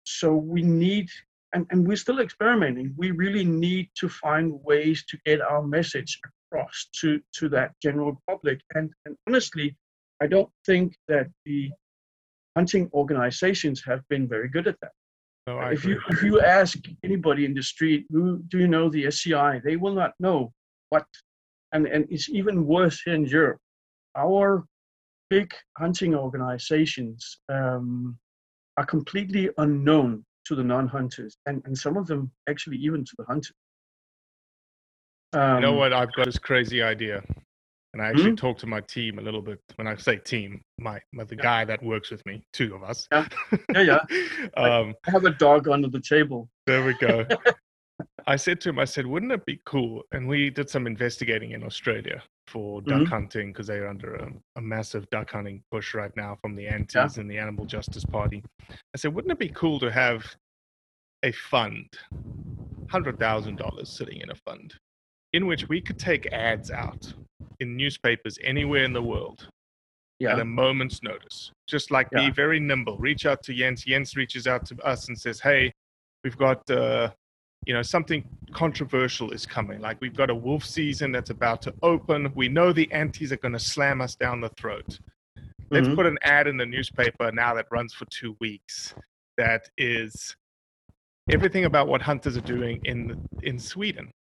[0.04, 1.08] so we need,
[1.54, 6.20] and, and we're still experimenting, we really need to find ways to get our message
[6.52, 8.60] across to, to that general public.
[8.76, 9.78] And, and honestly,
[10.22, 11.72] I don't think that the
[12.58, 14.92] hunting organizations have been very good at that.
[15.46, 19.08] No, if you if you ask anybody in the street, who do you know the
[19.08, 19.60] SCI?
[19.64, 20.54] They will not know
[20.90, 21.06] what,
[21.74, 23.60] and and it's even worse here in Europe.
[24.16, 24.66] Our
[25.30, 28.18] big hunting organizations um,
[28.78, 33.26] are completely unknown to the non-hunters, and and some of them actually even to the
[33.26, 33.58] hunters.
[35.34, 35.92] Um, you know um, what?
[35.92, 37.22] I've got this crazy idea
[37.94, 38.36] and I actually mm-hmm.
[38.36, 39.60] talked to my team a little bit.
[39.76, 41.44] When I say team, my, my the yeah.
[41.44, 43.08] guy that works with me, two of us.
[43.12, 43.28] Yeah,
[43.76, 44.48] yeah, yeah.
[44.56, 46.50] um, I have a dog under the table.
[46.66, 47.26] There we go.
[48.28, 50.02] I said to him, I said, wouldn't it be cool?
[50.12, 53.06] And we did some investigating in Australia for duck mm-hmm.
[53.06, 57.16] hunting because they're under a, a, massive duck hunting push right now from the antis
[57.16, 57.22] yeah.
[57.22, 58.44] and the Animal Justice Party.
[58.70, 60.26] I said, wouldn't it be cool to have
[61.24, 61.88] a fund,
[62.90, 64.74] hundred thousand dollars sitting in a fund,
[65.34, 67.14] in which we could take ads out
[67.60, 69.48] in newspapers anywhere in the world
[70.20, 70.34] yeah.
[70.34, 71.52] at a moment's notice.
[71.68, 72.28] Just like yeah.
[72.28, 72.98] be very nimble.
[72.98, 73.84] Reach out to Jens.
[73.84, 75.74] Jens reaches out to us and says, "Hey,
[76.24, 77.12] we've got uh,
[77.66, 79.82] you know something controversial is coming.
[79.82, 82.32] Like we've got a wolf season that's about to open.
[82.36, 85.00] We know the antis are going to slam us down the throat.
[85.72, 85.96] Let's mm-hmm.
[85.96, 88.94] put an ad in the newspaper now that runs for two weeks.
[89.38, 90.36] That is."
[91.30, 94.12] Everything about what hunters are doing in in Sweden,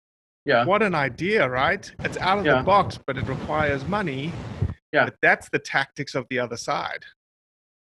[0.45, 0.65] yeah.
[0.65, 1.91] What an idea, right?
[2.01, 2.59] It's out of yeah.
[2.59, 4.33] the box, but it requires money.
[4.93, 5.05] Yeah.
[5.07, 7.05] But that's the tactics of the other side.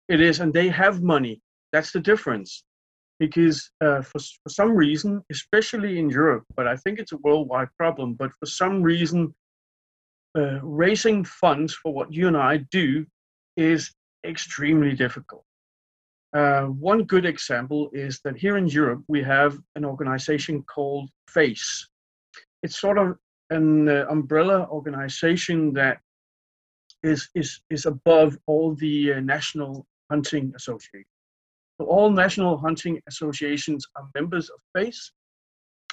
[0.08, 1.40] It is, and they have money.
[1.72, 2.64] That's the difference.
[3.22, 7.68] because uh, for, for some reason, especially in Europe, but I think it's a worldwide
[7.78, 9.32] problem, but for some reason,
[10.36, 13.06] uh, raising funds for what you and I do
[13.56, 13.92] is
[14.26, 15.44] extremely difficult.
[16.36, 21.88] Uh, one good example is that here in Europe, we have an organization called FACE.
[22.62, 23.16] It's sort of
[23.50, 25.98] an uh, umbrella organization that
[27.02, 31.06] is, is, is above all the uh, national hunting associations.
[31.80, 35.12] So all national hunting associations are members of FACE,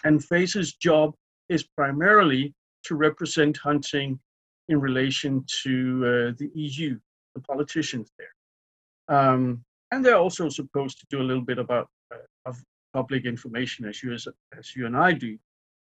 [0.03, 1.13] and FACE's job
[1.49, 2.53] is primarily
[2.83, 4.19] to represent hunting
[4.67, 6.97] in relation to uh, the EU,
[7.35, 9.17] the politicians there.
[9.17, 12.61] Um, and they're also supposed to do a little bit about uh, of
[12.93, 15.37] public information as you as, as you and I do,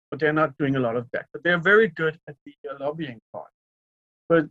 [0.10, 1.26] but they're not doing a lot of that.
[1.34, 3.50] But they're very good at the uh, lobbying part.
[4.28, 4.46] But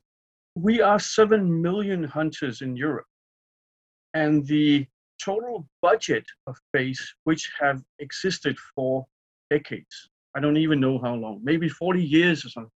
[0.54, 3.06] we are seven million hunters in Europe,
[4.14, 4.86] and the
[5.22, 9.06] total budget of FACE, which have existed for
[9.50, 12.70] decades, I don't even know how long, maybe 40 years or something.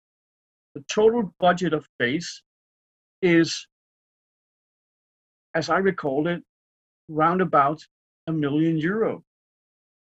[0.75, 2.43] The total budget of FACE
[3.23, 3.67] is,
[5.55, 6.43] as I recall it,
[7.09, 7.85] round about
[8.29, 9.25] a million euro.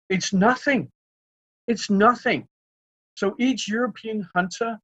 [0.08, 0.90] It's nothing.
[1.66, 2.46] It's nothing.
[3.14, 4.78] So each European hunter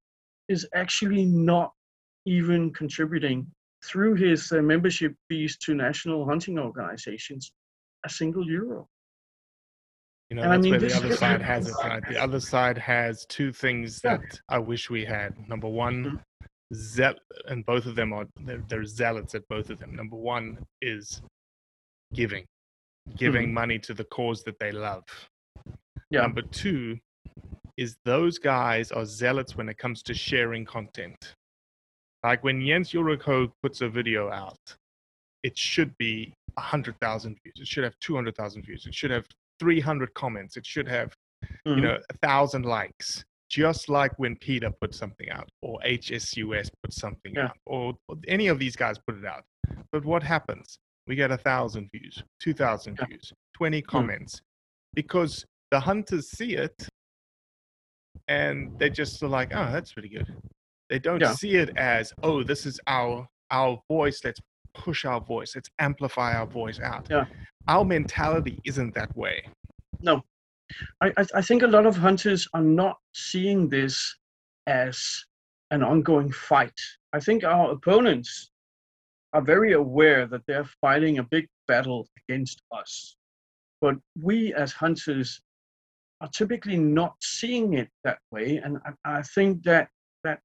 [0.49, 1.73] is actually not
[2.27, 3.47] even contributing
[3.85, 7.53] through his uh, membership fees to national hunting organizations
[8.05, 8.89] a single euro.
[10.29, 12.03] You know, and that's I mean, where the other side has it, right?
[12.09, 14.39] The other side has two things that yeah.
[14.49, 15.35] I wish we had.
[15.49, 16.75] Number one, mm-hmm.
[16.75, 17.15] zeal,
[17.47, 19.95] and both of them are they're, they're, zealots at both of them.
[19.95, 21.21] Number one is
[22.15, 22.45] giving,
[23.17, 23.55] giving mm-hmm.
[23.55, 25.03] money to the cause that they love.
[26.11, 26.23] Yeah.
[26.23, 26.99] Number two
[27.81, 31.35] is those guys are zealots when it comes to sharing content.
[32.23, 34.61] Like when Jens Ulrik puts a video out,
[35.43, 37.55] it should be 100,000 views.
[37.59, 38.85] It should have 200,000 views.
[38.87, 39.25] It should have
[39.61, 40.59] 300 comments.
[40.59, 41.79] It should have, mm-hmm.
[41.79, 43.25] you know, a thousand likes.
[43.49, 47.47] Just like when PETA put something out, or HSUS put something yeah.
[47.47, 49.43] out, or, or any of these guys put it out.
[49.91, 50.79] But what happens?
[51.07, 53.07] We get a thousand views, two thousand yeah.
[53.07, 53.91] views, 20 mm-hmm.
[53.91, 54.41] comments, mm.
[54.95, 56.89] because the hunters see it
[58.31, 60.33] and they just are like, oh, that's pretty good.
[60.89, 61.35] They don't yeah.
[61.35, 64.21] see it as, oh, this is our our voice.
[64.25, 64.41] Let's
[64.73, 65.53] push our voice.
[65.57, 67.09] Let's amplify our voice out.
[67.11, 67.27] Yeah.
[67.67, 69.43] Our mentality isn't that way.
[70.01, 70.23] No.
[71.03, 74.17] I, I think a lot of hunters are not seeing this
[74.69, 75.25] as
[75.73, 76.81] an ongoing fight.
[77.13, 78.51] I think our opponents
[79.33, 83.17] are very aware that they're fighting a big battle against us.
[83.81, 85.41] But we as hunters
[86.21, 88.61] are typically not seeing it that way.
[88.63, 89.89] And I, I think that
[90.25, 90.41] that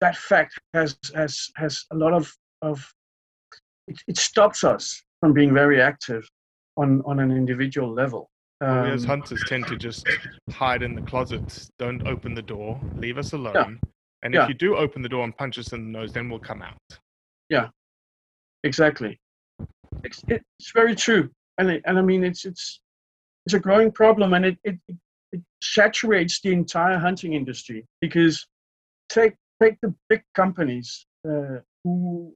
[0.00, 2.32] that fact has has has a lot of
[2.62, 2.86] of
[3.86, 6.28] it, it stops us from being very active
[6.76, 8.28] on on an individual level.
[8.60, 10.06] Um, we as hunters tend to just
[10.50, 13.54] hide in the closet, don't open the door, leave us alone.
[13.54, 13.90] Yeah.
[14.24, 14.48] And if yeah.
[14.48, 16.76] you do open the door and punch us in the nose, then we'll come out.
[17.48, 17.68] Yeah,
[18.64, 19.20] exactly.
[20.02, 22.80] It's, it's very true, and it, and I mean it's it's
[23.48, 24.78] it's a growing problem, and it, it
[25.32, 28.46] it saturates the entire hunting industry because
[29.08, 32.34] take take the big companies uh, who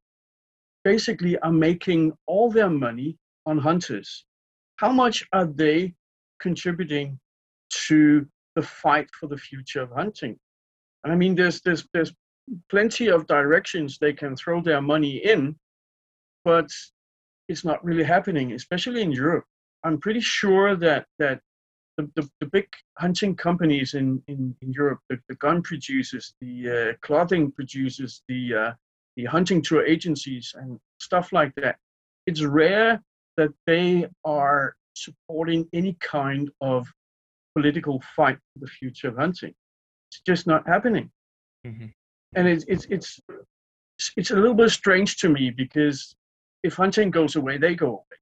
[0.85, 4.25] basically are making all their money on hunters.
[4.77, 5.93] How much are they
[6.41, 7.21] contributing
[7.89, 10.39] to the fight for the future of hunting?
[11.05, 12.15] And I mean, there's there's there's
[12.71, 15.57] plenty of directions they can throw their money in,
[16.43, 16.71] but
[17.51, 19.45] it's not really happening, especially in Europe.
[19.85, 21.41] I'm pretty sure that that
[21.99, 22.67] the, the, the, big
[22.99, 28.55] hunting companies in, in, in Europe, the, the gun producers, the uh, clothing producers, the,
[28.55, 28.73] uh,
[29.17, 31.77] the hunting tour agencies, and stuff like that,
[32.27, 33.03] it's rare
[33.37, 36.87] that they are supporting any kind of
[37.55, 39.55] political fight for the future of hunting.
[40.11, 41.11] It's just not happening.
[41.67, 41.87] Mm-hmm.
[42.35, 43.21] And it's, it's, it's,
[44.17, 46.15] it's a little bit strange to me because
[46.63, 48.22] if hunting goes away, they go away.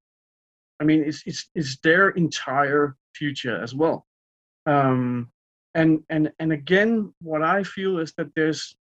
[0.80, 4.06] I mean, it's, it's, it's their entire future as well.
[4.66, 5.30] Um,
[5.74, 8.76] and and and again, what I feel is that there's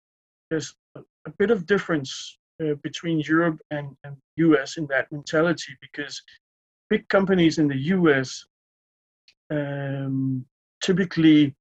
[0.50, 6.22] there's a, bit of difference uh, between Europe and, and US in that mentality because
[6.88, 8.46] big companies in the US
[9.50, 10.46] um,
[10.82, 11.54] typically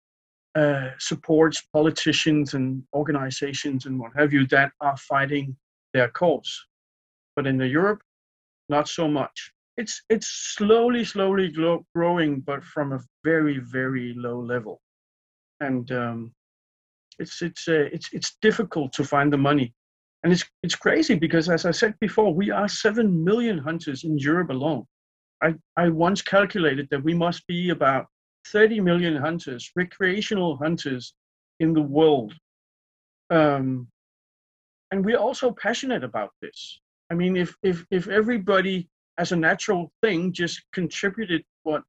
[0.56, 5.56] uh, supports politicians and organizations and what have you that are fighting
[5.94, 6.66] their cause.
[7.36, 8.02] But in the Europe,
[8.70, 11.53] not so much it's it's slowly slowly
[11.95, 14.82] growing but from a very very low level
[15.59, 16.34] and um,
[17.19, 19.73] it's it's uh, it's it's difficult to find the money
[20.23, 24.17] and it's it's crazy because as i said before we are 7 million hunters in
[24.17, 24.86] europe alone
[25.41, 28.07] I, I once calculated that we must be about
[28.47, 31.13] 30 million hunters, recreational hunters
[31.59, 32.34] in the world.
[33.30, 33.88] Um,
[34.91, 36.80] and we're also passionate about this.
[37.11, 41.84] I mean, if, if, if everybody as a natural thing just contributed what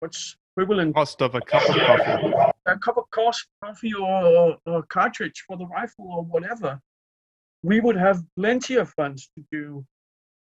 [0.00, 2.32] what's equivalent Cost of a cup of coffee.
[2.66, 6.80] a cup of coffee, coffee or, or cartridge for the rifle or whatever,
[7.62, 9.84] we would have plenty of funds to do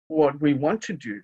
[0.08, 1.22] what we want to do.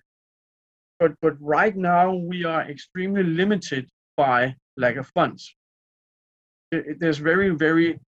[1.00, 5.54] But but right now we are extremely limited by lack of funds.
[6.72, 7.98] It- it- There's very very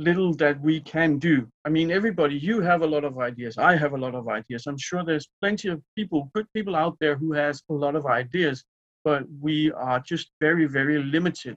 [0.00, 1.46] little that we can do.
[1.66, 3.58] I mean, everybody, you have a lot of ideas.
[3.58, 4.66] I have a lot of ideas.
[4.66, 8.06] I'm sure there's plenty of people, good people out there who has a lot of
[8.06, 8.64] ideas,
[9.04, 11.56] but we are just very very limited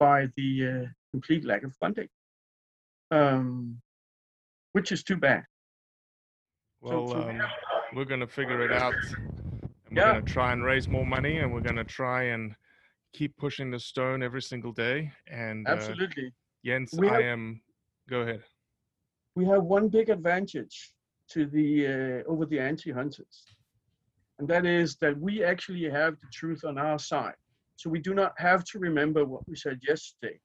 [0.00, 2.08] by the uh, complete lack of funding,
[3.10, 3.80] um,
[4.72, 5.44] which is too bad.
[6.80, 7.42] Well, so um,
[7.94, 8.94] we're going to figure it out.
[9.90, 10.12] And we're Yeah.
[10.12, 12.54] going to try and raise more money and we're going to try and
[13.12, 15.12] keep pushing the stone every single day.
[15.26, 16.32] And uh, Absolutely.
[16.64, 17.60] Jens, We I have- am.
[18.08, 18.42] Go ahead.
[19.34, 20.92] we have one big advantage
[21.28, 23.44] to the uh, over the anti-hunters,
[24.38, 27.36] and that is that we actually have the truth on our side.
[27.76, 30.40] So we do not have to remember what we said yesterday,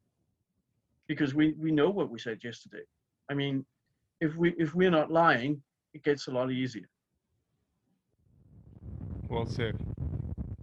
[1.07, 2.84] because we we know what we said yesterday.
[3.30, 3.66] I mean,
[4.20, 6.89] if we if we're not lying, it gets a lot easier.
[9.30, 9.76] Well said.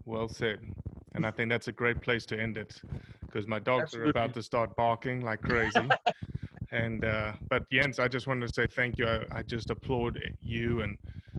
[0.04, 0.60] Well said.
[1.14, 2.80] And I think that's a great place to end it
[3.30, 5.88] because my dogs are about to start barking like crazy.
[6.72, 9.06] and uh, but Jens, I just wanted to say thank you.
[9.06, 10.96] I, I just applaud you, and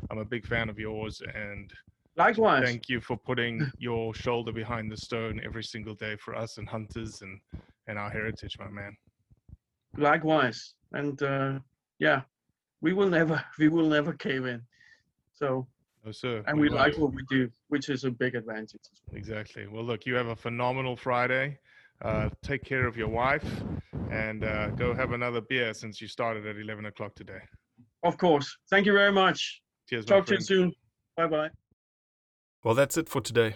[0.09, 1.21] I'm a big fan of yours.
[1.35, 1.71] And
[2.17, 2.63] Likewise.
[2.63, 6.67] thank you for putting your shoulder behind the stone every single day for us and
[6.67, 7.39] hunters and
[7.87, 8.95] and our heritage, my man.
[9.97, 11.59] likewise and uh,
[11.99, 12.21] yeah
[12.81, 14.61] we will never we will never cave in
[15.33, 15.67] so
[16.05, 16.43] Oh, sir.
[16.47, 16.79] and we won't.
[16.81, 19.17] like what we do which is a big advantage as well.
[19.17, 19.67] Exactly.
[19.67, 21.59] Well, look, you have a phenomenal Friday.
[22.03, 23.45] Uh, take care of your wife
[24.09, 27.41] and uh, go have another beer since you started at 11 o'clock today.
[28.03, 30.73] of course thank you very much Cheers, talk to you soon
[31.15, 31.49] bye bye
[32.63, 33.55] Well, that's it for today.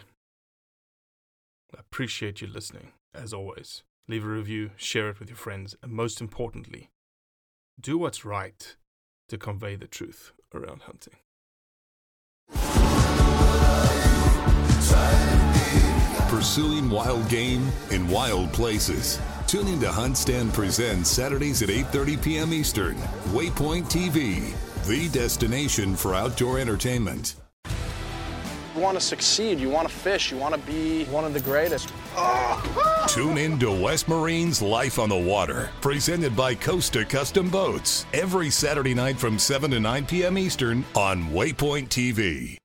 [1.76, 3.84] I appreciate you listening, as always.
[4.08, 6.90] Leave a review, share it with your friends, and most importantly,
[7.80, 8.76] do what's right
[9.30, 11.16] to convey the truth around hunting.
[16.28, 19.20] Pursuing wild game in wild places.
[19.46, 22.52] Tune in to Hunt Stand Presents Saturdays at 8:30 p.m.
[22.52, 22.96] Eastern.
[23.32, 24.54] Waypoint TV,
[24.88, 27.36] the destination for outdoor entertainment.
[28.76, 31.40] You want to succeed, you want to fish, you want to be one of the
[31.40, 31.94] greatest.
[33.08, 38.50] Tune in to West Marine's Life on the Water, presented by Costa Custom Boats, every
[38.50, 40.40] Saturday night from 7 to 9 p.m.
[40.40, 42.58] Eastern on Waypoint TV.